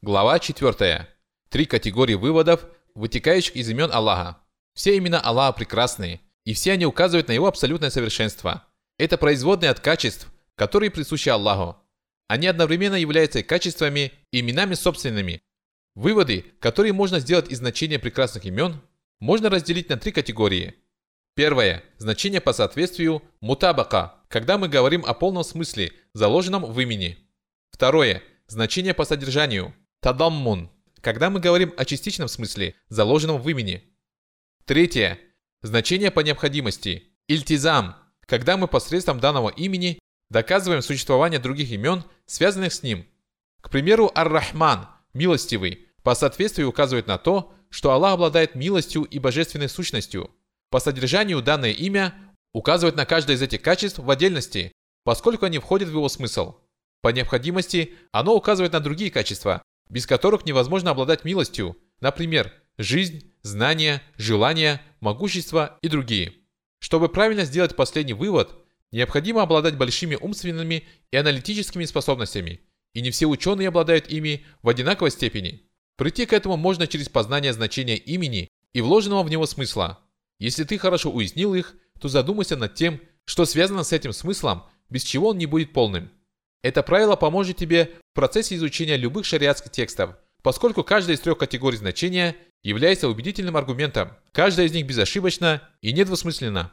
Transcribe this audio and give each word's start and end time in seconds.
Глава 0.00 0.38
4. 0.38 1.08
Три 1.48 1.64
категории 1.64 2.14
выводов, 2.14 2.64
вытекающих 2.94 3.56
из 3.56 3.68
имен 3.68 3.90
Аллаха. 3.92 4.38
Все 4.74 4.96
имена 4.96 5.20
Аллаха 5.20 5.54
прекрасны, 5.54 6.20
и 6.44 6.54
все 6.54 6.74
они 6.74 6.86
указывают 6.86 7.26
на 7.26 7.32
его 7.32 7.48
абсолютное 7.48 7.90
совершенство. 7.90 8.64
Это 8.96 9.18
производные 9.18 9.72
от 9.72 9.80
качеств, 9.80 10.28
которые 10.54 10.92
присущи 10.92 11.28
Аллаху. 11.28 11.78
Они 12.28 12.46
одновременно 12.46 12.94
являются 12.94 13.40
и 13.40 13.42
качествами, 13.42 14.12
и 14.30 14.38
именами 14.38 14.74
собственными. 14.74 15.42
Выводы, 15.96 16.44
которые 16.60 16.92
можно 16.92 17.18
сделать 17.18 17.50
из 17.50 17.58
значения 17.58 17.98
прекрасных 17.98 18.44
имен, 18.44 18.80
можно 19.18 19.50
разделить 19.50 19.88
на 19.88 19.96
три 19.96 20.12
категории. 20.12 20.76
Первое. 21.34 21.82
Значение 21.96 22.40
по 22.40 22.52
соответствию 22.52 23.20
мутабака, 23.40 24.14
когда 24.28 24.58
мы 24.58 24.68
говорим 24.68 25.04
о 25.04 25.12
полном 25.12 25.42
смысле, 25.42 25.90
заложенном 26.14 26.66
в 26.66 26.80
имени. 26.80 27.18
Второе. 27.72 28.22
Значение 28.46 28.94
по 28.94 29.04
содержанию 29.04 29.74
Тадаммун, 30.00 30.70
когда 31.00 31.28
мы 31.28 31.40
говорим 31.40 31.72
о 31.76 31.84
частичном 31.84 32.28
смысле, 32.28 32.74
заложенном 32.88 33.40
в 33.40 33.48
имени. 33.48 33.82
Третье. 34.64 35.18
Значение 35.62 36.10
по 36.10 36.20
необходимости. 36.20 37.04
Ильтизам, 37.26 37.96
когда 38.26 38.56
мы 38.56 38.68
посредством 38.68 39.18
данного 39.18 39.48
имени 39.48 39.98
доказываем 40.30 40.82
существование 40.82 41.40
других 41.40 41.70
имен, 41.70 42.04
связанных 42.26 42.72
с 42.72 42.82
ним. 42.82 43.06
К 43.60 43.70
примеру, 43.70 44.10
Ар-Рахман, 44.14 44.88
милостивый, 45.14 45.88
по 46.02 46.14
соответствию 46.14 46.68
указывает 46.68 47.06
на 47.06 47.18
то, 47.18 47.52
что 47.70 47.90
Аллах 47.90 48.14
обладает 48.14 48.54
милостью 48.54 49.02
и 49.02 49.18
божественной 49.18 49.68
сущностью. 49.68 50.30
По 50.70 50.78
содержанию 50.78 51.42
данное 51.42 51.72
имя 51.72 52.14
указывает 52.52 52.96
на 52.96 53.04
каждое 53.04 53.36
из 53.36 53.42
этих 53.42 53.62
качеств 53.62 53.98
в 53.98 54.10
отдельности, 54.10 54.72
поскольку 55.04 55.46
они 55.46 55.58
входят 55.58 55.88
в 55.88 55.92
его 55.92 56.08
смысл. 56.08 56.56
По 57.00 57.08
необходимости 57.08 57.94
оно 58.12 58.34
указывает 58.34 58.72
на 58.72 58.80
другие 58.80 59.10
качества, 59.10 59.62
без 59.88 60.06
которых 60.06 60.46
невозможно 60.46 60.90
обладать 60.90 61.24
милостью, 61.24 61.76
например, 62.00 62.52
жизнь, 62.76 63.32
знания, 63.42 64.02
желания, 64.16 64.82
могущество 65.00 65.78
и 65.82 65.88
другие. 65.88 66.34
Чтобы 66.78 67.08
правильно 67.08 67.44
сделать 67.44 67.76
последний 67.76 68.14
вывод, 68.14 68.54
необходимо 68.92 69.42
обладать 69.42 69.76
большими 69.76 70.14
умственными 70.14 70.86
и 71.10 71.16
аналитическими 71.16 71.84
способностями, 71.84 72.60
и 72.94 73.00
не 73.00 73.10
все 73.10 73.26
ученые 73.26 73.68
обладают 73.68 74.08
ими 74.08 74.44
в 74.62 74.68
одинаковой 74.68 75.10
степени. 75.10 75.62
Прийти 75.96 76.26
к 76.26 76.32
этому 76.32 76.56
можно 76.56 76.86
через 76.86 77.08
познание 77.08 77.52
значения 77.52 77.96
имени 77.96 78.48
и 78.72 78.80
вложенного 78.80 79.24
в 79.24 79.30
него 79.30 79.46
смысла. 79.46 79.98
Если 80.38 80.64
ты 80.64 80.78
хорошо 80.78 81.10
уяснил 81.10 81.54
их, 81.54 81.74
то 82.00 82.08
задумайся 82.08 82.56
над 82.56 82.74
тем, 82.74 83.00
что 83.24 83.44
связано 83.44 83.82
с 83.82 83.92
этим 83.92 84.12
смыслом, 84.12 84.64
без 84.88 85.02
чего 85.02 85.30
он 85.30 85.38
не 85.38 85.46
будет 85.46 85.72
полным. 85.72 86.10
Это 86.62 86.82
правило 86.82 87.16
поможет 87.16 87.56
тебе 87.56 87.92
в 88.12 88.14
процессе 88.14 88.56
изучения 88.56 88.96
любых 88.96 89.24
шариатских 89.24 89.70
текстов, 89.70 90.16
поскольку 90.42 90.82
каждая 90.82 91.16
из 91.16 91.20
трех 91.20 91.38
категорий 91.38 91.76
значения 91.76 92.36
является 92.62 93.08
убедительным 93.08 93.56
аргументом. 93.56 94.12
Каждая 94.32 94.66
из 94.66 94.72
них 94.72 94.86
безошибочна 94.86 95.62
и 95.80 95.92
недвусмысленна. 95.92 96.72